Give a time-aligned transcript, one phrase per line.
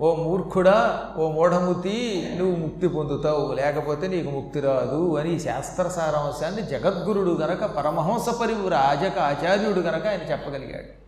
[0.00, 3.54] ఓ మూర్ఖుడా ఓ మూఢముతి నువ్వు ముక్తి పొందుతావు.
[3.54, 11.06] లేకపోతే నీకు ముక్తి రాదు అని శాస్త్ర సారాంశాన్ని జగద్గురుడు గనక పరమహంస పరివ్రాజక ఆచార్యుడు గనక ఆయన చెప్పగలిగాడు.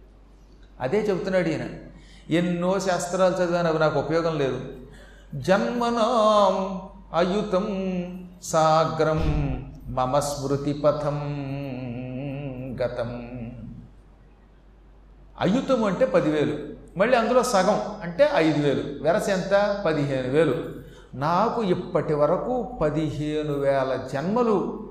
[0.81, 1.69] అదే చెబుతున్నాడు ఈయన.
[2.31, 4.61] ఎన్నో శాస్త్రాలు చదివాను అవి నాకు ఉపయోగం లేదు.
[5.35, 6.81] జన్మనాం
[7.15, 7.67] అయుతం
[8.43, 9.23] సాగ్రం
[9.89, 11.19] మమ స్మృతి పథం
[12.83, 13.29] గతం.
[15.41, 16.79] అయుతం అంటే పదివేలు.
[16.99, 19.03] మళ్ళీ అందులో సగం అంటే ఐదు వేలు.
[19.03, 19.83] వెరస ఎంత?
[19.87, 20.65] పదిహేను వేలు.
[21.15, 24.89] నాకు ఇప్పటి వరకు పదిహేను వేల జన్మలు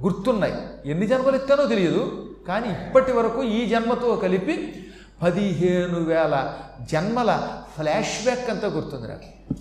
[0.00, 0.54] గుర్తున్నాయి.
[0.86, 2.28] ఎన్ని జన్మలు ఇస్తానో తెలియదు.
[2.48, 4.86] కానీ ఇప్పటి వరకు ఈ జన్మతో కలిపి
[5.22, 6.54] పదిహేను వేల
[6.92, 7.48] జన్మల
[7.78, 9.54] ఫ్లాష్ బ్యాక్ అంతా గుర్తుంది నాకు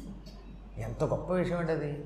[0.78, 2.06] ఎంత గొప్ప విషయం అండి అది.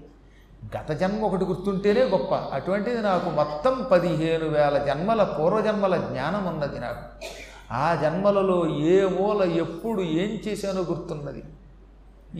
[0.78, 2.34] గత జన్మ ఒకటి గుర్తుంటేనే గొప్ప.
[2.34, 7.26] అటువంటిది నాకు మొత్తం పదిహేను వేల జన్మల పూర్వజన్మల జ్ఞానం ఉన్నది నాకు.
[7.71, 11.43] ఆ జన్మలలో ఏ మూల ఎప్పుడు ఏం చేశానో గుర్తున్నది.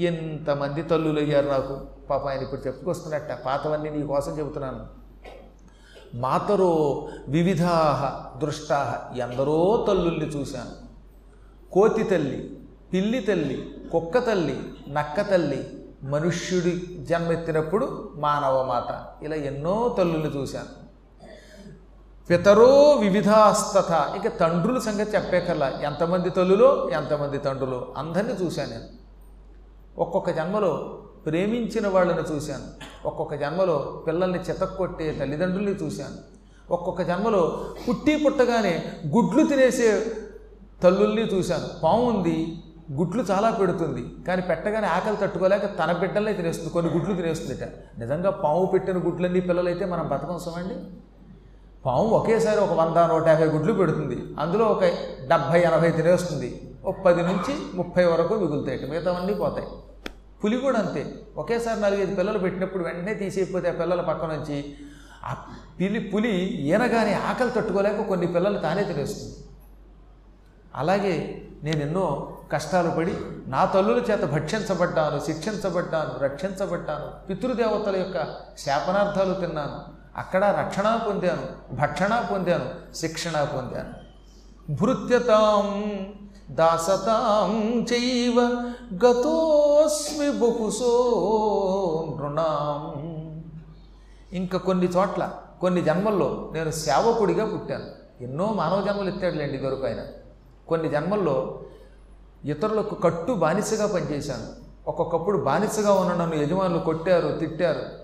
[0.02, 1.80] ఎంతమంది తల్లులు అయ్యారు నాకు.
[2.10, 3.32] పాప ఆయన ఇప్పుడు చెప్పుకొస్తున్నట్ట.
[3.46, 4.88] పాతవన్నీ నీ కోసం చెబుతున్నాను.
[6.16, 10.92] మాతరో వివిధా దృష్టా ఎందరో తల్లుల్ని చూశాను.
[11.72, 12.60] కోతి తల్లి
[12.94, 19.06] పిల్లి తల్లి కుక్క తల్లి నక్క తల్లి మనుష్యుడి జన్మెత్తినప్పుడు మానవ మాత.
[19.24, 20.91] ఇలా ఎన్నో తల్లుల్ని చూశాను.
[22.30, 27.94] పితరో వివిధాస్తత ఇక తండ్రుల సంగతి చెప్పేకల్లా ఎంతమంది తల్లులో ఎంతమంది తండ్రులు?
[27.98, 28.84] అందరినీ చూశాను నేను.
[29.98, 32.64] ఒక్కొక్క జన్మలో ప్రేమించిన వాళ్ళని చూశాను.
[33.08, 36.18] ఒక్కొక్క జన్మలో పిల్లల్ని చితక్కొట్టే తల్లిదండ్రుల్ని చూశాను.
[36.74, 40.06] ఒక్కొక్క జన్మలో పుట్టి పుట్టగానే గుడ్లు తినేసే
[40.84, 41.68] తల్లుల్ని చూశాను.
[41.84, 44.04] పాము ఉంది గుడ్లు చాలా పెడుతుంది.
[44.28, 46.70] కానీ పెట్టగానే ఆకలి తట్టుకోలేక తన బిడ్డలనే తినేస్తుంది.
[46.70, 47.64] కొన్ని గుడ్లు తినేస్తుందిట.
[48.00, 50.76] నిజంగా పాము పెట్టిన గుడ్లన్నీ పిల్లలైతే మనం బతకంసమండి
[51.86, 54.36] పాము ఒకేసారి ఒక వంద నూట యాభై గుడ్లు పెడుతుంది.
[54.40, 54.84] అందులో ఒక
[55.28, 56.76] డెబ్భై ఎనభై తినేస్తుంది.
[56.86, 59.68] ఒక పది నుంచి ముప్పై వరకు మిగులుతాయి మిగతావన్నీ పోతాయి.
[60.44, 61.14] పులి కూడా అంతే.
[61.38, 64.76] ఒకేసారి నాలుగైదు పిల్లలు పెట్టినప్పుడు వెంటనే తీసేయకపోతే ఆ పిల్లల పక్క నుంచి
[65.26, 65.36] ఆ
[65.80, 69.36] పిలి పులి ఈనగానే ఆకలి తట్టుకోలేక కొన్ని పిల్లలు తానే తినేస్తుంది.
[70.76, 73.14] అలాగే నేను ఎన్నో కష్టాలు పడి
[73.48, 80.01] నా తల్లుల చేత భక్షించబడ్డాను శిక్షించబడ్డాను రక్షించబడ్డాను పితృదేవతల యొక్క శాపనార్థాలు తిన్నాను.
[80.18, 84.02] అక్కడ రక్షణ పొందాను భక్షణ పొందాను శిక్షణ పొందాను.
[84.74, 86.06] భృత్యతాం
[86.52, 90.92] దాసతాం చైవ గతోస్మి బహుసో
[92.20, 93.12] నృణాం.
[94.34, 95.30] ఇంకా కొన్ని చోట్ల
[95.62, 97.86] కొన్ని జన్మల్లో నేను సేవకుడిగా పుట్టాను.
[98.24, 99.98] ఎన్నో మానవ జన్మలు ఎత్తాడులేండి ఇదివరకు ఆయన.
[100.68, 101.62] కొన్ని జన్మల్లో
[102.46, 104.48] ఇతరులకు కట్టు బానిసగా పనిచేశాను.
[104.90, 108.01] ఒక్కొక్కప్పుడు బానిసగా ఉన్న నన్ను యజమానులు కొట్టారు తిట్టారు.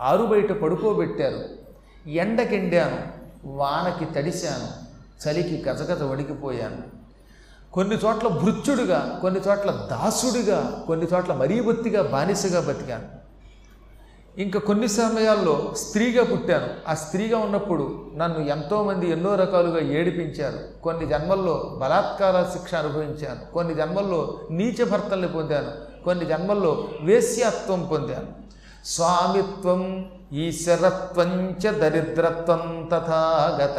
[0.00, 1.44] ఆరు బయట పడుకోబెట్టారు.
[2.08, 4.88] ఎండకెండాను వానకి తడిశాను
[5.28, 6.98] చలికి గజగజ వణికిపోయాను.
[7.72, 13.18] కొన్ని చోట్ల భృత్యుడిగా కొన్ని చోట్ల దాసుడిగా కొన్ని చోట్ల మరీ బొత్తిగా బానిసగా బతికాను.
[14.40, 16.90] ఇంకా కొన్ని సమయాల్లో స్త్రీగా పుట్టాను.
[16.90, 20.82] ఆ స్త్రీగా ఉన్నప్పుడు నన్ను ఎంతోమంది ఎన్నో రకాలుగా ఏడిపించారు.
[20.82, 23.52] కొన్ని జన్మల్లో బలాత్కార శిక్ష అనుభవించాను.
[23.52, 26.04] కొన్ని జన్మల్లో నీచ భర్తల్ని పొందాను.
[26.04, 28.47] కొన్ని జన్మల్లో వేశ్యాత్వం పొందాను.
[28.84, 33.78] స్వామిత్వం ఈశ్వరత్వం చ దరిద్రత్వం తథాగత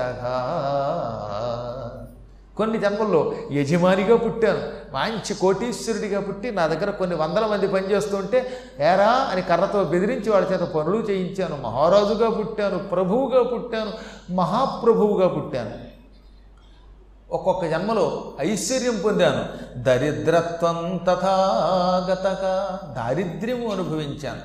[2.58, 4.60] కొన్ని జన్మల్లో యజమానిగా పుట్టాను
[4.94, 10.60] మంచి కోటీశ్వరుడిగా పుట్టి నా దగ్గర కొన్ని వందల మంది పనిచేస్తుంటే ఏరా అని కర్రతో బెదిరించి వాళ్ళ చేత
[10.60, 11.58] పనులు చేయించాను.
[11.62, 13.92] మహారాజుగా పుట్టాను ప్రభువుగా పుట్టాను
[14.34, 15.90] మహాప్రభువుగా పుట్టాను.
[17.32, 19.46] ఒక్కొక్క జన్మలో ఐశ్వర్యం పొందాను.
[19.84, 24.42] దరిద్రత్వం తథాగతగా దారిద్ర్యము అనుభవించాను.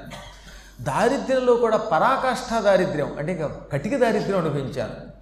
[0.84, 5.14] దారిద్ర్యంలో కూడా పరాకాష్ఠ దారిద్ర్యం అంటే ఇంకా కటిక దారిద్ర్యం అనుభవించాను.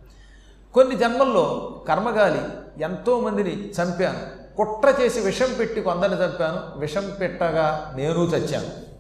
[0.75, 2.41] కొన్ని జన్మల్లో కర్మగాలి
[2.85, 4.43] ఎంతోమందిని చంపాను.
[4.57, 6.81] కుట్ర చేసి విషం పెట్టి కొందరిని చంపాను.
[6.81, 8.93] విషం పెట్టగా నేను చచ్చాను.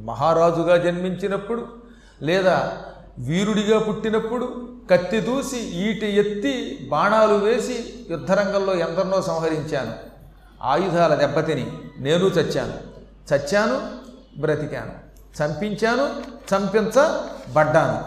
[0.00, 1.66] మహారాజుగా జన్మించినప్పుడు
[2.22, 2.72] లేదా
[3.18, 9.92] వీరుడిగా పుట్టినప్పుడు కత్తి దూసి ఈట ఎత్తి బాణాలు వేసి యుద్ధరంగంలో ఎందరినో సంహరించాను.
[10.62, 12.74] ఆయుధాల దెబ్బతిని నేను చచ్చాను.
[13.34, 13.80] చచ్చాను
[14.40, 15.09] బ్రతికాను.
[15.38, 16.06] చంపించాను
[16.50, 17.98] చంపించబడ్డాను.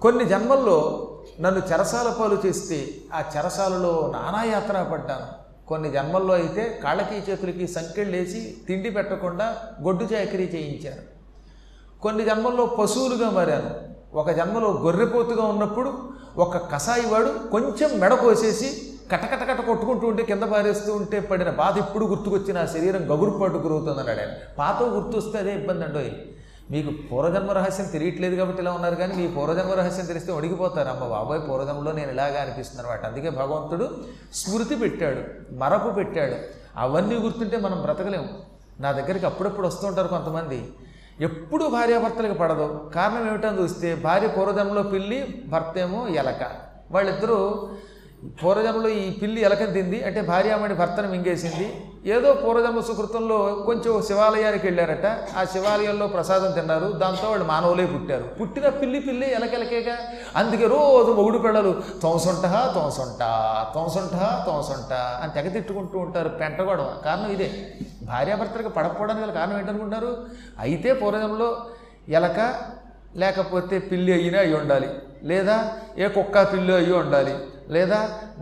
[0.00, 1.08] కొన్ని జన్మల్లో
[1.40, 5.26] నన్ను చెరసాల పాలు చేస్తే ఆ చెరసాలలో నానాయాత్ర పడ్డాను.
[5.68, 11.02] కొన్ని జన్మల్లో అయితే కాళ్ళకి చేతులకి సంకెళ్ళేసి తిండి పెట్టకుండా గొడ్డు చాకరీ చేయించారు
[12.02, 13.92] కొన్ని జన్మల్లో పశువులుగా మారాను.
[14.16, 21.20] ఒక జన్మలో గొర్రెపోతుగా ఉన్నప్పుడు ఒక కసాయివాడు కొంచెం మెడ కోసేసి కటకటకట కొట్టుకుంటూ ఉంటే కింద పారేస్తూ ఉంటే
[21.20, 24.34] పడిన బాధ ఇప్పుడు గుర్తుకొచ్చి నా శరీరం గగురుపాటు గురవుతుంది అన్నాడు ఆయన.
[24.58, 26.12] పాత గుర్తొస్తే అదే ఇబ్బంది అండి
[26.70, 30.88] మీకు పూర్వజన్మ రహస్యం తెలియట్లేదు కాబట్టి ఇలా ఉన్నారు కానీ మీ పూర్వజన్మ రహస్యం తెలిస్తే ఒడిగిపోతారు.
[30.88, 33.90] అమ్మ బాబాయ్ పూర్వజన్మలో నేను ఇలాగా అనిపిస్తుంది అనమాట అందుకే భగవంతుడు
[34.34, 35.22] స్మృతి పెట్టాడు
[35.54, 36.36] మరపు పెట్టాడు.
[36.76, 38.28] అవన్నీ గుర్తుంటే మనం బ్రతకలేము.
[38.80, 40.60] నా దగ్గరికి అప్పుడప్పుడు వస్తూ ఉంటారు కొంతమంది.
[41.20, 42.90] ఎప్పుడు భార్యాభర్తలకు పడదు.
[42.94, 46.42] కారణం ఏమిటని చూస్తే భార్య పూర్వజన్మలో పిల్లి భర్త ఏమో ఎలక.
[46.90, 47.68] వాళ్ళిద్దరూ
[48.42, 51.66] పూర్వజంలో ఈ పిల్లి ఎలకందింది తింది అంటే భార్యామణి భర్తను మింగేసింది.
[52.06, 55.06] ఏదో పూర్వజన్మ సుకృతంలో కొంచెం శివాలయానికి వెళ్ళారట.
[55.38, 56.88] ఆ శివాలయంలో ప్రసాదం తిన్నారు.
[56.92, 58.22] దాంతో వాళ్ళు మానవులే పుట్టారు.
[58.22, 59.96] పుట్టిన పిల్లి పిల్లి ఎలకెలకేగా?
[60.36, 63.22] అందుకే రోజు మొగుడు పిల్లలు తోంసొంట తోంసొంట
[63.74, 64.16] తోంసొంట
[64.46, 67.50] తోంసొంట అని తెగ తిట్టుకుంటూ ఉంటారు పెంటగొడవ కారణం ఇదే.
[68.02, 70.26] భార్యాభర్తలకు పడకపోవడానికి గల కారణం ఏంటనుకుంటున్నారు?
[70.58, 71.66] అయితే పూర్వజంలో
[72.08, 72.54] ఎలక
[73.16, 74.88] లేకపోతే పిల్లి అయినా అయి ఉండాలి
[75.24, 75.56] లేదా
[75.98, 77.34] ఏ కుక్క పిల్లి అయ్యి ఉండాలి
[77.74, 78.00] లేదా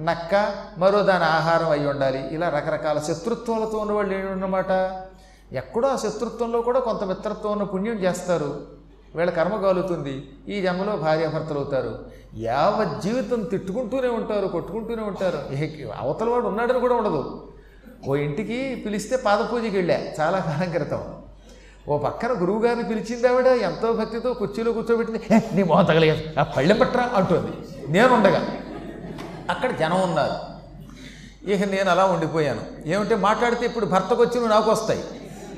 [0.09, 0.35] నక్క
[0.79, 2.21] మరో దాని ఆహారం అయి ఉండాలి.
[2.37, 4.73] ఇలా రకరకాల శత్రుత్వాలతో ఉన్నవాళ్ళు ఏంటన్నమాట
[5.61, 8.51] ఎక్కడో ఆ శత్రుత్వంలో కూడా కొంత మిత్రత్వం ఉన్న పుణ్యం చేస్తారు.
[9.15, 10.13] వీళ్ళ కర్మ కాలుతుంది
[10.49, 11.93] ఈ జన్మలో భార్యాభర్తలు అవుతారు
[12.39, 15.41] యావత్ జీవితం తిట్టుకుంటూనే ఉంటారు కొట్టుకుంటూనే ఉంటారు.
[15.55, 17.23] అవతలవాడు అవతల వాడు ఉన్నాడని కూడా ఉండదు.
[18.09, 21.03] ఓ ఇంటికి పిలిస్తే పాదపూజకి వెళ్ళా చాలా కాలం క్రితం.
[21.89, 25.21] ఓ పక్కన గురువుగారిని పిలిచింది ఆవిడ ఎంతో భక్తితో కుర్చీలో కూర్చోబెట్టింది.
[25.57, 27.53] నీ మొహం తగలేదు ఆ పళ్ళెం పట్టరా అంటుంది.
[27.93, 28.41] నేనుండగా
[29.51, 30.51] అక్కడ జనం ఉన్నారు
[31.51, 32.61] ఇక నేను అలా ఉండిపోయాను.
[32.87, 35.05] ఏమంటే మాట్లాడితే ఇప్పుడు భర్తకు వచ్చి నాకు వస్తాయి.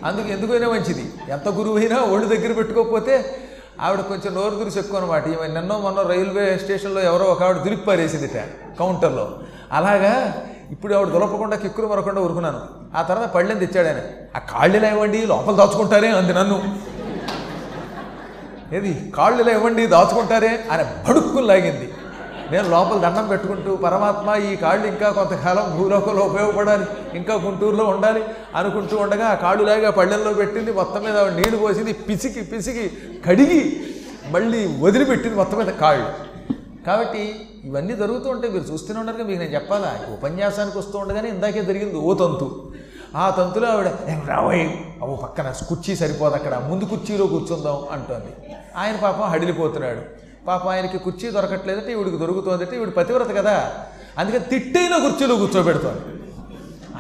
[0.05, 1.13] అందుకు ఎందుకైనా మంచిది.
[1.29, 3.39] ఎంత గురువైనా ఒళ్ళు దగ్గర పెట్టుకోకపోతే
[3.81, 7.87] ఆవిడ కొంచెం నోరు దురిసి ఎక్కువ అనమాట ఈమె నిన్నో మొన్న రైల్వే స్టేషన్లో ఎవరో ఒక ఆవిడ దులిపి
[7.87, 8.45] పారేసిందిట
[8.79, 9.39] కౌంటర్లో.
[9.73, 12.61] అలాగా ఇప్పుడు ఆవిడ దులపకుండా కిక్కులు మరకుండా ఉరుకున్నాను
[12.97, 13.99] ఆ తర్వాత పళ్ళెం తెచ్చాడు ఆయన.
[14.37, 15.27] ఆ కాళ్ళు ఇవ్వండి?
[15.27, 16.79] లోపల దాచుకుంటారే అంది నన్ను.
[18.75, 19.13] ఏది?
[19.17, 19.87] కాళ్ళు ఇవ్వండి?
[19.87, 20.65] దాచుకుంటారే?
[20.71, 21.95] అని బడుక్కులు లాగింది.
[22.53, 28.23] నేను లోపల దండం పెట్టుకుంటూ పరమాత్మ ఈ కాళ్ళు ఇంకా కొంతకాలం భూలోకంలో ఉపయోగపడాలి ఇంకా గుంటూరులో ఉండాలి
[28.55, 32.91] అనుకుంటూ ఉండగా ఆ కాళ్ళు లాగా పళ్ళెల్లో పెట్టింది మొత్తం మీద ఆవిడ నీళ్ళు పోసింది పిసికి పిసికి
[33.27, 33.87] కడిగి
[34.31, 36.09] మళ్ళీ వదిలిపెట్టింది మొత్తం మీద కాళ్ళు.
[36.87, 37.35] కాబట్టి
[37.65, 39.99] ఇవన్నీ జరుగుతూ ఉంటాయి మీరు చూస్తూనే ఉండరుగా మీకు నేను చెప్పాలా?
[40.13, 42.73] ఉపన్యాసానికి వస్తూ ఉండగానే ఇందాకే జరిగింది ఓ తంతు.
[43.17, 44.69] ఆ తంతులో ఆవిడ "ఏం రావోయ్
[45.03, 48.33] అవు పక్కన కుర్చీ సరిపోదు అక్కడ ముందు కుర్చీలో కూర్చుందాం అంటుంది.
[48.77, 50.22] ఆయన పాపం హడిలిపోతున్నాడు.
[50.47, 53.75] పాప ఆయనకి కుర్చీ దొరకట్లేదంటే ఈవిడికి దొరుకుతుందంటే ఈవిడ పతివ్రత కదా.
[54.19, 56.23] అందుకని తిట్టైన కుర్చీలో కూర్చోబెడుతోంది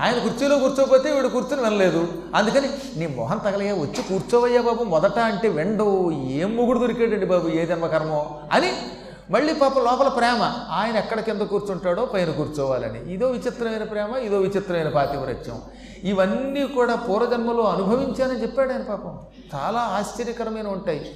[0.00, 2.08] ఆయన కుర్చీలో కూర్చోపోతే వీడు కూర్చొని వినలేదు.
[2.34, 7.66] అందుకని నీ మొహం తగలయ్యా వచ్చి కూర్చోవయ్యా బాబు మొదట అంటే వెండవు ఏం మొగుడు దొరికాడండి బాబు ఏ
[7.66, 8.72] జన్మకర్మో అని
[9.30, 13.12] మళ్ళీ పాప లోపల ప్రేమ ఆయన ఎక్కడ కింద కూర్చుంటాడో పైన కూర్చోవాలని.
[13.12, 15.60] ఇదో విచిత్రమైన ప్రేమ ఇదో విచిత్రమైన పాతివ్రత్యం.
[16.04, 19.18] ఇవన్నీ కూడా పూర్వజన్మలో అనుభవించానని చెప్పాడు ఆయన పాపం.
[19.54, 21.06] చాలా ఆశ్చర్యకరమైన ఉంటాయి.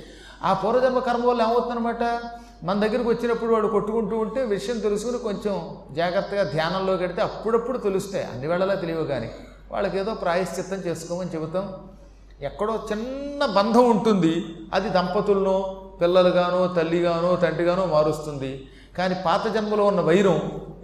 [0.44, 2.20] ఆ పూర్వజన్మ కర్మ వల్ల ఏమవుతుందనమాట
[2.64, 8.24] మన దగ్గరికి వచ్చినప్పుడు వాడు కొట్టుకుంటూ ఉంటే విషయం తెలుసుకుని కొంచెం జాగ్రత్తగా ధ్యానంలో కడితే అప్పుడప్పుడు తెలుస్తాయి.
[8.24, 9.30] అన్ని వేళలా తెలియవు కానీ.
[9.72, 11.74] వాళ్ళకి ఏదో ప్రాయశ్చిత్తం చేసుకోమని చెబుతాం.
[12.42, 14.46] ఎక్కడో చిన్న బంధం ఉంటుంది.
[14.74, 18.68] అది దంపతులను పిల్లలుగానో తల్లిగానో తండ్రిగానో మారుస్తుంది.
[18.96, 20.38] కానీ పాత జన్మలో ఉన్న వైరం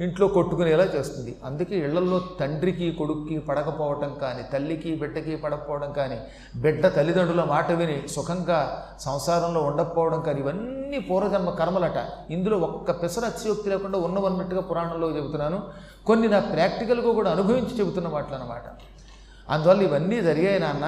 [0.05, 1.33] ఇంట్లో కొట్టుకునేలా చేస్తుంది.
[1.49, 6.19] అందుకే ఇళ్ళలో తండ్రికి కొడుక్కి పడకపోవటం కానీ తల్లికి బిడ్డకి పడకపోవడం కానీ
[6.65, 8.59] బిడ్డ తల్లిదండ్రుల మాట విని సుఖంగా
[9.07, 11.99] సంసారంలో ఉండకపోవడం కానీ ఇవన్నీ పూర్వజన్మ కర్మలట.
[12.37, 15.61] ఇందులో ఒక్క పెసర అతిశయోక్తి లేకుండా ఉన్నవన్నట్టుగా పురాణంలో చెబుతున్నాను.
[16.11, 18.67] కొన్ని నా ప్రాక్టికల్గా కూడా అనుభవించి చెబుతున్న మాటలు అనమాట
[19.51, 20.87] అందువల్ల ఇవన్నీ జరిగాయి నాన్న.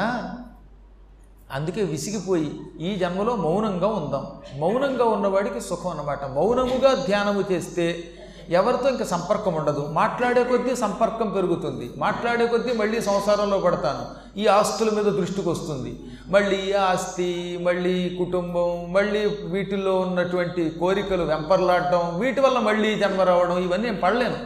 [1.54, 4.26] అందుకే విసిగిపోయి ఈ జన్మలో మౌనంగా ఉందాం.
[4.60, 6.24] మౌనంగా ఉన్నవాడికి సుఖం అన్నమాట.
[6.24, 8.04] మౌనముగా ధ్యానము చేస్తే
[8.50, 9.88] ఎవరితో ఇంకా సంపర్కం ఉండదు.
[9.92, 11.90] మాట్లాడే కొద్దీ సంపర్కం పెరుగుతుంది.
[11.96, 14.24] మాట్లాడే కొద్దీ మళ్ళీ సంసారంలో పడతాను.
[14.38, 16.00] ఈ ఆస్తుల మీద దృష్టికి వస్తుంది.
[16.26, 23.90] మళ్ళీ ఆస్తి మళ్ళీ కుటుంబం మళ్ళీ వీటిల్లో ఉన్నటువంటి కోరికలు వెంపర్లాడటం వీటి వల్ల మళ్ళీ జన్మ రావడం ఇవన్నీ
[23.90, 24.36] నేను పడలేను.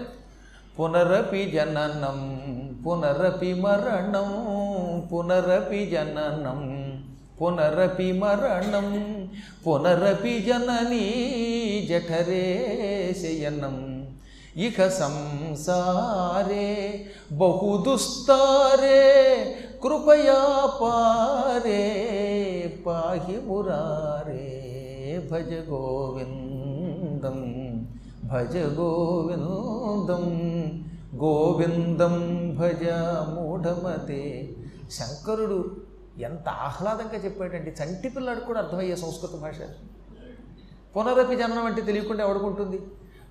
[0.81, 2.19] పునరపి జననం
[2.87, 4.31] పునరపి మరణం
[5.13, 6.78] పునరపి జననం.
[7.41, 8.89] పునరపి మరణం
[9.67, 11.07] పునరపి జననీ
[11.91, 12.47] జఠరే
[13.23, 13.79] శయనం
[14.57, 16.69] ఇక సంసారే
[17.33, 19.03] బహుదుస్తారే
[19.83, 20.41] కృపయా
[20.81, 21.85] పారే
[22.87, 24.47] పాహి మురారే
[25.31, 27.39] భజ గోవిందం
[28.33, 30.27] భజ గోవిందం
[31.23, 32.17] గోవిందం
[32.59, 32.85] భజ
[33.35, 34.23] మూఢమతే.
[34.91, 35.61] శంకరుడు
[36.19, 37.71] ఎంత ఆహ్లాదంగా చెప్పాడండి.
[37.71, 39.55] చంటి పిల్లాడు కూడా అర్థమయ్యే సంస్కృత భాష.
[40.97, 42.81] పునరపి జననం అంటే తెలియకుండా ఎవడుకుంటుంది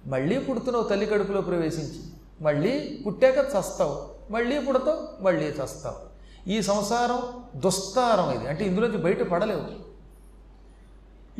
[0.05, 1.99] మళ్ళీ పుడుతున్నావు తల్లి కడుపులో ప్రవేశించి
[2.41, 6.07] మళ్ళీ పుట్టాక చస్తావు మళ్ళీ పుడతావు మళ్ళీ చస్తావు.
[6.49, 7.19] ఈ సంసారం
[7.55, 8.47] దుస్తారం ఇది.
[8.47, 9.87] అంటే ఇందులోంచి బయటపడలేవు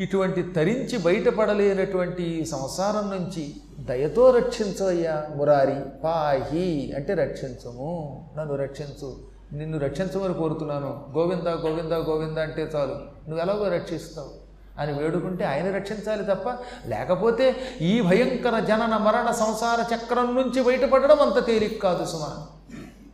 [0.01, 9.26] ఇటువంటి తరించి బయటపడలేనటువంటి సంసారం నుంచి దయతో రక్షించవయ్యా మురారి పాహి అంటే రక్షించము నన్ను రక్షించు.
[9.53, 11.05] నిన్ను రక్షించమని కోరుతున్నాను.
[11.17, 12.93] గోవింద గోవింద గోవింద అంటే చాలు.
[13.29, 14.47] నువ్వు ఎలాగో రక్షిస్తావు?
[14.79, 16.49] అని వేడుకుంటే ఆయన రక్షించాలి తప్ప
[16.85, 22.47] లేకపోతే ఈ భయంకర జనన మరణ సంసార చక్రం నుంచి బయటపడడం అంత తేలిక కాదు సుమా.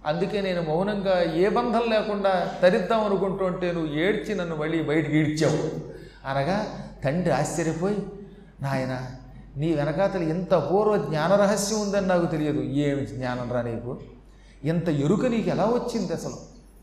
[0.06, 5.70] అందుకే నేను మౌనంగా ఏ బంధం లేకుండా తరిద్దాం అనుకుంటూ ఉంటే నువ్వు ఏడ్చి నన్ను మళ్ళీ బయటికి ఈడ్చావు.
[6.28, 6.66] అనగా
[7.06, 7.98] తండ్రి ఆశ్చర్యపోయి
[8.62, 9.06] నాయన
[9.58, 12.62] నీ వెనకాతలు ఇంత పూర్వ జ్ఞాన రహస్యం ఉందని నాకు తెలియదు.
[12.62, 14.00] ఏమి జ్ఞానం రా నీకు?
[14.66, 16.36] ఇంత ఎరుక నీకు ఎలా వచ్చింది అసలు?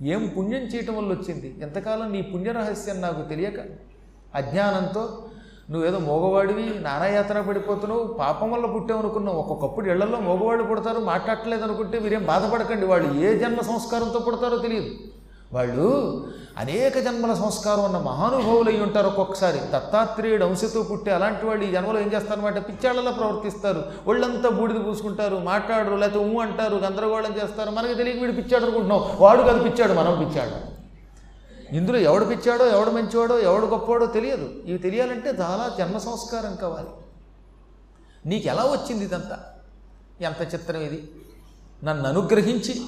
[0.05, 1.55] ఏం పుణ్యం చేయటం వల్ల వచ్చింది?
[1.63, 3.61] ఎంతకాలం నీ పుణ్య రహస్యం నాకు తెలియక?
[4.35, 5.25] అజ్ఞానంతో
[5.71, 12.25] నువ్వేదో మగవాడివి నానాయాతన పడిపోతున్నావు పాపం వల్ల పుట్టావు అనుకున్నావు ఒక్కొక్కప్పుడు ఇళ్ళలో మగవాడు పుడతారు మాట్లాడలేదు అనుకుంటే మీరేం
[12.25, 12.87] బాధపడకండి.
[12.87, 14.91] వాళ్ళు ఏ జన్మ సంస్కారంతో పుడతారో తెలియదు.
[15.53, 16.27] వాళ్ళు
[16.59, 19.59] అనేక జన్మల సంస్కారం ఉన్న మహానుభావులు అయి ఉంటారు ఒక్కొక్కసారి.
[19.59, 22.69] దత్తాత్రేయుడు అంశతో పుట్టి అలాంటి వాళ్ళు ఈ జన్మలో ఏం చేస్తారన్నమాట?
[22.69, 23.85] పిచ్చాళ్ళలా ప్రవర్తిస్తారు.
[24.07, 27.71] ఒళ్ళంతా బూడిద పూసుకుంటారు మాట్లాడరు లేకపోతే ఊ అంటారు గందరగోళం చేస్తారు.
[27.71, 29.17] మనకి తెలియక వీడు పిచ్చాడు అనుకుంటున్నాం.
[29.21, 30.71] వాడు కాదు పిచ్చాడు మనం పిచ్చాడు
[31.75, 34.51] ఇందులో ఎవడు పిచ్చాడో ఎవడు మంచివాడో ఎవడు గొప్పవాడో తెలియదు.
[34.67, 36.89] ఇవి తెలియాలంటే చాలా జన్మ సంస్కారం కావాలి.
[38.27, 39.39] నీకు ఎలా వచ్చింది ఇదంతా?
[40.21, 41.11] ఎంత చిత్రం ఇది?
[41.85, 42.83] నన్ను అనుగ్రహించి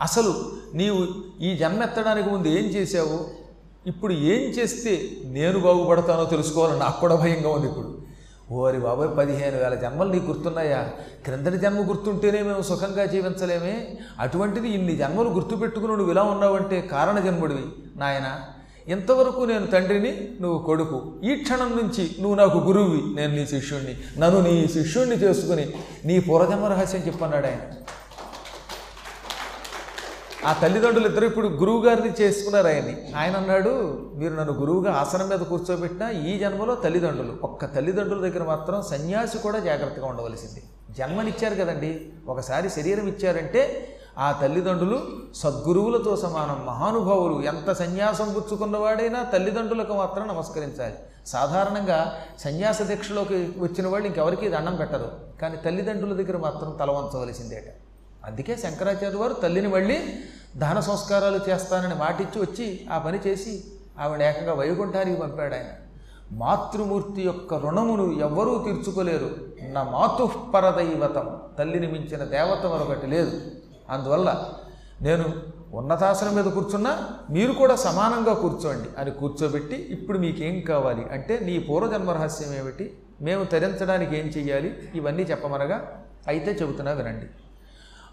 [0.00, 0.34] అసలు
[0.74, 1.06] నీవు
[1.42, 3.46] ఈ జన్మ ఎత్తడానికి ముందు ఏం చేశావు?
[3.88, 8.06] ఇప్పుడు ఏం చేస్తే నేను బాగుపడతానో తెలుసుకోవాలని నాకు కూడా భయంగా ఉంది ఇప్పుడు.
[8.52, 10.90] ఓరి బాబాయ్ పదిహేను వేల జన్మలు నీకు గుర్తున్నాయా?
[11.24, 13.98] క్రిందటి జన్మ గుర్తుంటేనే మేము సుఖంగా జీవించలేమే.
[14.20, 17.64] అటువంటిది ఇన్ని జన్మలు గుర్తుపెట్టుకుని నువ్వు ఇలా ఉన్నావంటే కారణ జన్ముడివి
[17.96, 18.40] నాయన.
[18.88, 21.14] ఇంతవరకు నేను తండ్రిని నువ్వు కొడుకు.
[21.24, 24.20] ఈ క్షణం నుంచి నువ్వు నాకు గురువువి నేను నీ శిష్యుణ్ణి.
[24.20, 25.70] నన్ను నీ శిష్యుణ్ణి చేసుకుని
[26.04, 27.58] నీ పూర్వజన్మ రహస్యం చెప్పన్నాడు ఆయన.
[30.44, 33.12] ఆ తల్లిదండ్రులు ఇద్దరు ఇప్పుడు గురువు గారిని చేసుకున్నారు ఆయన్ని.
[33.16, 33.70] ఆయన అన్నాడు
[34.14, 39.58] మీరు నన్ను గురువుగా ఆసనం మీద కూర్చోబెట్టినా ఈ జన్మలో తల్లిదండ్రులు ఒక్క తల్లిదండ్రుల దగ్గర మాత్రం సన్యాసి కూడా
[39.58, 40.62] జాగ్రత్తగా ఉండవలసింది.
[40.90, 42.12] జన్మనిచ్చారు కదండి.
[42.28, 43.88] ఒకసారి శరీరం ఇచ్చారంటే
[44.18, 45.02] ఆ తల్లిదండ్రులు
[45.34, 47.42] సద్గురువులతో సమానం మహానుభావులు.
[47.42, 50.94] ఎంత సన్యాసం పుచ్చుకున్నవాడైనా తల్లిదండ్రులకు మాత్రం నమస్కరించాలి.
[51.26, 55.10] సాధారణంగా సన్యాస దీక్షలోకి వచ్చిన వాళ్ళు ఇంకెవరికి దండం పెట్టరు.
[55.42, 57.85] కానీ తల్లిదండ్రుల దగ్గర మాత్రం తల వంచవలసిందేట.
[58.26, 59.98] అందుకే శంకరాచార్య వారు తల్లిని మళ్ళీ
[60.56, 63.64] దాన సంస్కారాలు చేస్తానని మాటిచ్చి వచ్చి ఆ పని చేసి
[64.00, 65.64] ఆవిడ ఏకంగా వైకుంఠానికి పంపాడు ఆయన.
[66.32, 69.30] మాతృమూర్తి యొక్క రుణమును ఎవ్వరూ తీర్చుకోలేరు.
[69.62, 71.40] నా మాతుపరదైవతం.
[71.58, 73.40] తల్లిని మించిన దేవత మరొకటి లేదు.
[73.90, 74.50] అందువల్ల
[75.00, 75.34] నేను
[75.72, 82.10] ఉన్నతాసనం మీద కూర్చున్నా మీరు కూడా సమానంగా కూర్చోండి అని కూర్చోబెట్టి ఇప్పుడు మీకేం కావాలి అంటే నీ పూర్వజన్మ
[82.10, 82.96] రహస్యం ఏమిటి?
[83.20, 84.76] మేము తరించడానికి ఏం చెయ్యాలి?
[84.94, 87.26] ఇవన్నీ చెప్పమనగా అయితే చెబుతున్నా వినండి.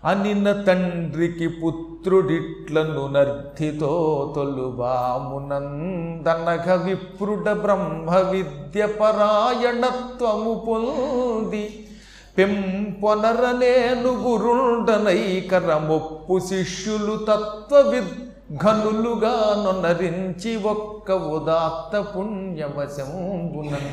[0.03, 11.83] అనిన తండ్రికి పుత్రుడిట్లను నర్ధితో తొలుబామునందనఘ విప్రుడ బ్రహ్మ విద్య పరాయణత్వము పొంది
[12.37, 23.91] పెంపొనరలేను గురుండనైకర మొప్పు శిష్యులు తత్వవిద్ఘనులుగా నొనరించి ఒక్క ఉదాత్త పుణ్యవశంబునన్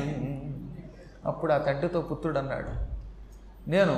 [1.25, 2.71] అప్పుడు ఆ తండ్రితో పుత్రుడు అన్నాడు
[3.67, 3.93] నేను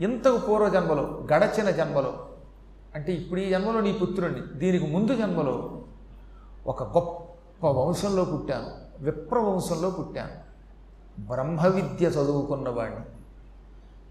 [0.00, 2.26] ఇంతకు పూర్వ జన్మలో గడచిన జన్మలో
[2.94, 5.82] అంటే ఇప్పుడు ఈ జన్మలో నీ పుత్రుణ్ణి దీనికి ముందు జన్మలో
[6.66, 8.70] ఒక గొప్ప వంశంలో పుట్టాను
[9.04, 10.46] విప్రవంశంలో పుట్టాను.
[11.20, 13.00] బ్రహ్మ విద్య చదువుకున్నవాడిని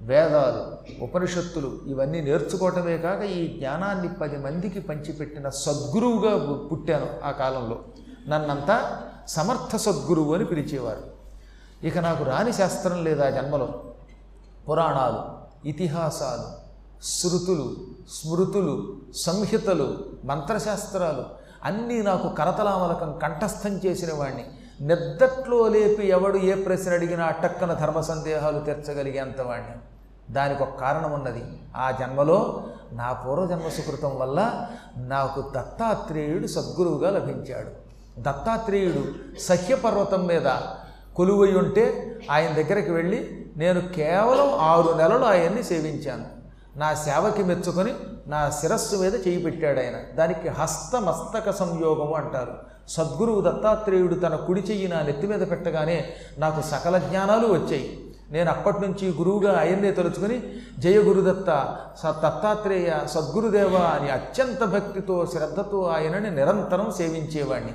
[0.01, 7.82] వేదాలు ఉపనిషత్తులు ఇవన్నీ నేర్చుకోవటమే కాక ఈ జ్ఞానాన్ని పది మందికి పంచిపెట్టిన సద్గురువుగా పుట్టాను ఆ కాలంలో.
[8.27, 11.04] నన్నంతా సమర్థ సద్గురువు అని పిలిచేవారు.
[11.88, 13.84] ఇక నాకు రాని శాస్త్రం లేదా జన్మలో.
[14.70, 15.35] పురాణాలు
[15.65, 16.65] ఇతిహాసాలు
[17.05, 17.75] శృతులు
[18.10, 21.24] స్మృతులు సంహితలు మంత్రశాస్త్రాలు
[21.63, 24.45] అన్నీ నాకు కరతలామలకం కంఠస్థం చేసిన వాణ్ణి.
[24.81, 29.75] నిద్దట్లో లేపి ఎవడు ఏ ప్రశ్న అడిగినా అటక్కన ధర్మ సందేహాలు తీర్చగలిగేంత వాణ్ణి.
[30.34, 31.43] దానికి ఒక కారణం ఉన్నది.
[31.75, 34.67] ఆ జన్మలో నా పూర్వజన్మ సుకృతం వల్ల
[34.98, 37.69] నాకు దత్తాత్రేయుడు సద్గురువుగా లభించాడు.
[38.19, 39.05] దత్తాత్రేయుడు
[39.39, 40.48] సహ్యపర్వతం మీద
[41.15, 41.84] కొలువై ఉంటే
[42.31, 46.25] ఆయన దగ్గరికి వెళ్ళి నేను కేవలం ఆరు నెలలు ఆయన్ని సేవించాను.
[46.77, 47.93] నా సేవకి మెచ్చుకొని
[48.27, 49.95] నా శిరస్సు మీద చేయి పెట్టాడు ఆయన.
[50.15, 52.53] దానికి హస్తమస్తక సంయోగము అంటారు.
[52.88, 58.00] సద్గురువు దత్తాత్రేయుడు తన కుడి చెయ్యి నా నెత్తి మీద పెట్టగానే నాకు సకల జ్ఞానాలు వచ్చాయి.
[58.31, 60.41] నేను అప్పటి నుంచి గురువుగా ఆయన్నే తలుచుకుని
[60.79, 67.74] జయ గురుదత్త స దత్తాత్రేయ సద్గురుదేవ అని అత్యంత భక్తితో శ్రద్ధతో ఆయనని నిరంతరం సేవించేవాడిని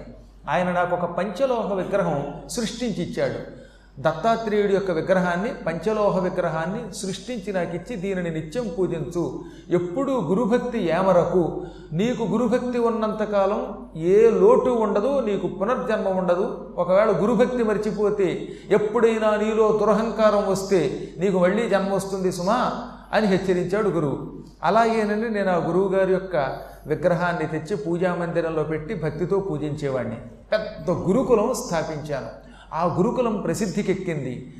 [0.50, 3.60] ఆయన నాకు ఒక పంచలోహ విగ్రహం సృష్టించి ఇచ్చాడు
[3.98, 9.40] దత్తాత్రేయుడి యొక్క విగ్రహాన్ని పంచలోహ విగ్రహాన్ని సృష్టించి నాకు ఇచ్చి దీనిని నిత్యం పూజించు.
[9.70, 11.66] ఎప్పుడూ గురుభక్తి ఏమరకు?
[11.92, 16.74] నీకు గురుభక్తి ఉన్నంతకాలం ఏ లోటు ఉండదు నీకు పునర్జన్మ ఉండదు.
[16.76, 22.82] ఒకవేళ గురుభక్తి మర్చిపోతే ఎప్పుడైనా నీలో దురహంకారం వస్తే నీకు మళ్ళీ జన్మ వస్తుంది సుమా.
[23.12, 24.32] అని హెచ్చరించాడు గురువు.
[24.62, 30.16] అలాగేనని నేను ఆ గురువు గారి యొక్క విగ్రహాన్ని తెచ్చి పూజా మందిరంలో పెట్టి భక్తితో పూజించేవాడిని
[30.52, 32.26] పెద్ద గురుకులం స్థాపించాను.
[32.72, 34.54] ఆ గురుకులం ప్రసిద్ధికెక్కింది.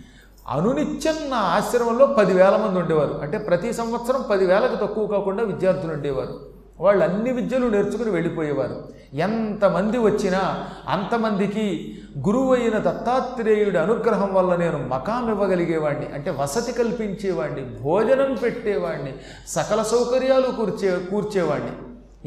[0.48, 3.18] అనునిత్యం నా ఆశ్రమంలో పదివేల మంది ఉండేవారు.
[3.22, 6.49] అంటే ప్రతి సంవత్సరం పదివేలకు తక్కువ కాకుండా విద్యార్థులు ఉండేవారు.
[6.80, 8.94] వాళ్ళు అన్ని విద్యలు నేర్చుకుని వెళ్ళిపోయేవారు.
[9.14, 18.34] ఎంతమంది వచ్చినా అంతమందికి గురువు అయిన దత్తాత్రేయుడి అనుగ్రహం వల్ల నేను మకాం ఇవ్వగలిగేవాడిని అంటే వసతి కల్పించేవాడిని భోజనం
[18.34, 19.12] పెట్టేవాడిని
[19.46, 21.72] సకల సౌకర్యాలు కూర్చే కూర్చేవాడిని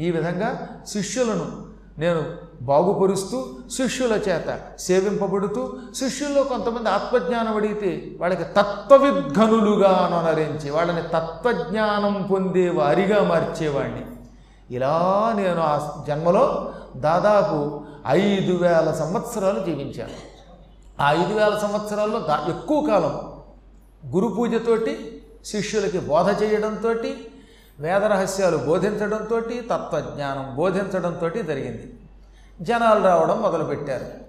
[0.04, 1.64] ఈ విధంగా శిష్యులను
[1.98, 2.22] నేను
[2.62, 3.38] బాగుపరుస్తూ
[3.70, 14.13] శిష్యుల చేత సేవింపబడుతూ శిష్యుల్లో కొంతమంది ఆత్మజ్ఞానం అడిగితే వాళ్ళకి తత్వవిద్ఘనులుగా అనరించి వాళ్ళని తత్వజ్ఞానం పొందే వారిగా మార్చేవాడిని
[14.70, 20.34] ఇలా నేను ఆ జన్మలో దాదాపు ఐదు వేల సంవత్సరాలు జీవించాను.
[21.02, 23.32] ఆ ఐదు వేల సంవత్సరాల్లో దా ఎక్కువ కాలం
[24.14, 26.94] గురు పూజతోటి శిష్యులకి బోధ చేయడంతో
[27.78, 31.98] వేదరహస్యాలు బోధించడంతో తత్వజ్ఞానం బోధించడంతో జరిగింది.
[32.60, 34.24] జనాలు రావడం మొదలుపెట్టారు.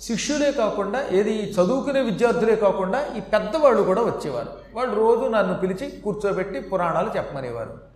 [0.00, 4.48] శిష్యులే కాకుండా ఏది చదువుకునే విద్యార్థులే కాకుండా ఈ పెద్దవాళ్ళు కూడా వచ్చేవారు.
[4.74, 7.93] వాళ్ళు రోజు నన్ను పిలిచి కూర్చోబెట్టి పురాణాలు చెప్పమనేవారు.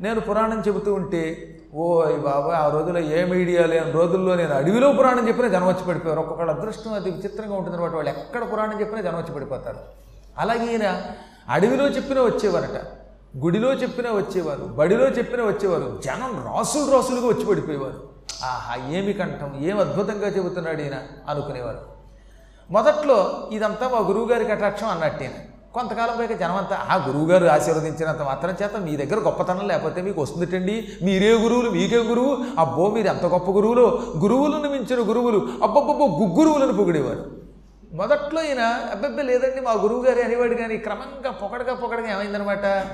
[0.00, 1.22] నేను పురాణం చెబుతూ ఉంటే
[1.74, 6.20] ఓ బాబా ఆ రోజుల్లో ఏ మీడియా లేని రోజుల్లో నేను అడవిలో పురాణం చెప్పినా జనం వచ్చి పడిపోయారు.
[6.20, 9.78] ఒక్కొక్కళ్ళ అదృష్టం అది విచిత్రంగా ఉంటుంది అనమాట వాళ్ళు ఎక్కడ పురాణం చెప్పినా జనం వచ్చి పడిపోతారు.
[10.38, 10.86] అలాగే ఈయన
[11.48, 12.78] అడవిలో చెప్పినా వచ్చేవారట
[13.44, 18.00] గుడిలో చెప్పినా వచ్చేవారు బడిలో చెప్పినా వచ్చేవారు జనం రాసులు రాసులుగా వచ్చి పడిపోయేవారు.
[18.44, 20.96] ఆహా ఏమి కంఠం ఏం అద్భుతంగా చెబుతున్నాడు ఈయన
[21.28, 21.82] అనుకునేవారు.
[22.70, 25.40] మొదట్లో ఇదంతా మా గురువుగారి కటాక్షం అన్నట్టేనా
[25.74, 30.88] కొంతకాలం పైగా జనమంతా ఆ గురువుగారు ఆశీర్వదించినంత మాత్రం చేత మీ దగ్గర గొప్పతనం లేకపోతే మీకు వస్తుందిటండి.
[31.02, 32.38] మీరే గురువులు మీకే గురువు.
[32.58, 34.14] అబ్బో మీరు ఎంత గొప్ప గురువులు.
[34.18, 35.48] గురువులను మించిన గురువులు.
[35.62, 37.40] అబ్బబ్బబ్బో గుగ్గురువులను పొగిడేవారు.
[37.92, 42.86] మొదట్లో ఈయన అబ్బబ్బే లేదండి మా గురువుగారు అనేవాడు కానీ క్రమంగా పొగడగా పొగడగా ఏమైందనమాట?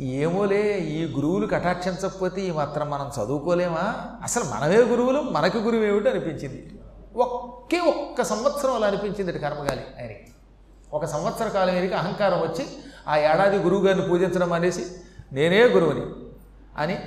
[0.00, 3.94] ఏమోలే ఈ గురువులు కటాక్షించకపోతే ఈ మాత్రం మనం చదువుకోలేమా?
[4.22, 6.10] అసలు మనమే గురువులు మనకి గురువు ఏమిటి?
[6.10, 6.70] అనిపించింది.
[7.16, 10.33] ఒకే ఒక్క సంవత్సరం అలా అనిపించింది కర్మగాలి ఆయనకి.
[10.94, 12.66] ఒక సంవత్సర కాలం ఎరిగి అహంకారం వచ్చి
[13.08, 14.84] ఆ ఏడాది గురువుగారిని పూజించడం అనేసి
[15.32, 16.02] నేనే గురువుని
[16.78, 16.98] అని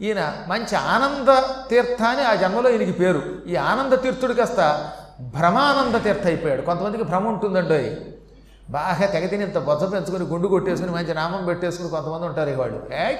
[0.00, 3.22] ఈయన మంచి ఆనంద తీర్థ అని ఆ జన్మలో ఈయనకి పేరు.
[3.46, 6.62] ఈ ఆనంద తీర్థుడు కాస్త భ్రమానంద తీర్థ అయిపోయాడు.
[6.62, 7.78] కొంతమందికి భ్రమ ఉంటుందండో
[8.70, 12.94] బాగా తెగతిని ఇంత బొజ్జ పెంచుకొని గుండు కొట్టేసుకుని మంచి నామం పెట్టేసుకుని కొంతమంది ఉంటారు ఇక వాళ్ళు.
[12.94, 13.14] ఏ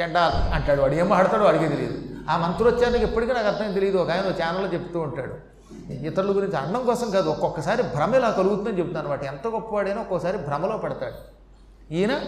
[0.00, 0.94] చెడ్డాల్ అంటాడు వాడు.
[0.94, 1.98] ఏం మాడతాడో వాడికి తెలియదు.
[2.30, 3.98] ఆ మంత్రోచ్చారణకి ఎప్పటికీ నాకు అర్థం తెలియదు.
[3.98, 5.49] ఒక ఆయన ఛానల్లో చెప్తూ ఉంటాడు.
[5.94, 9.24] ఇతరుల గురించి అన్నం కోసం కాదు ఒక్కొక్కసారి భ్రమ ఇలా కలుగుతుందని చెప్తాను అనమాట.
[9.24, 11.40] ఎంత గొప్పవాడైనా ఒక్కోసారి భ్రమలో పడతాడు.
[11.94, 12.20] ఈయన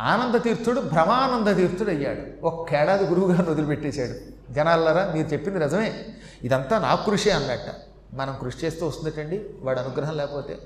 [0.00, 2.46] ఆనంద తీర్థుడు భ్రమానంద తీర్థుడు అయ్యాడు.
[2.46, 4.52] ఒక్కేడాది గురువుగారిని వదిలిపెట్టేశాడు.
[4.52, 6.06] జనాలరా మీరు చెప్పింది నిజమే.
[6.42, 7.64] ఇదంతా నా కృషి అన్నట్ట.
[8.14, 9.44] మనం కృషి చేస్తూ వస్తుందటండి.
[9.60, 10.58] వాడి అనుగ్రహం లేకపోతే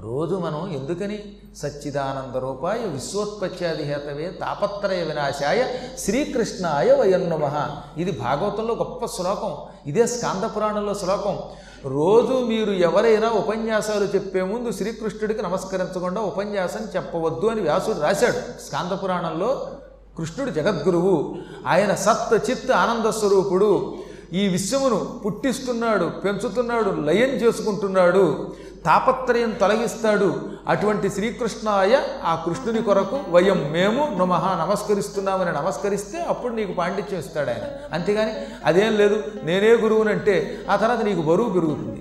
[0.00, 1.18] రోజు మనం ఎందుకని
[1.56, 5.64] సచ్చిదానంద రూపాయ విశ్వోత్పత్యాది హేతవే తాపత్రయ వినాశాయ
[5.98, 7.50] శ్రీకృష్ణాయ వయన్నమ
[8.00, 9.56] ఇది భాగవతంలో గొప్ప శ్లోకం.
[9.86, 11.38] ఇదే స్కాంద పురాణంలో శ్లోకం.
[11.84, 18.66] రోజు మీరు ఎవరైనా ఉపన్యాసాలు చెప్పే ముందు శ్రీకృష్ణుడికి నమస్కరించకుండా ఉపన్యాసం చెప్పవద్దు అని వ్యాసుడు రాశాడు.
[18.66, 19.68] స్కాంద పురాణంలో
[20.18, 21.36] కృష్ణుడు జగద్గురువు.
[21.66, 23.94] ఆయన సత్ చిత్ ఆనంద స్వరూపుడు.
[24.32, 28.54] ఈ విశ్వమును పుట్టిస్తున్నాడు పెంచుతున్నాడు లయం చేసుకుంటున్నాడు.
[28.86, 30.28] తాపత్రయం తొలగిస్తాడు.
[30.68, 31.94] అటువంటి శ్రీకృష్ణాయ
[32.24, 37.66] ఆ కృష్ణుని కొరకు వయం మేము నమ నమస్కరిస్తున్నామని నమస్కరిస్తే అప్పుడు నీకు పాండిత్యం ఇస్తాడు ఆయన.
[37.92, 38.32] అంతేగాని
[38.64, 40.36] అదేం లేదు నేనే గురువునంటే
[40.70, 41.95] ఆ తర్వాత నీకు బరువు పెరుగుతుంది.